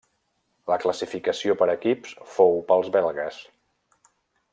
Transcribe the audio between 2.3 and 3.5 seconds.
fou pels belgues.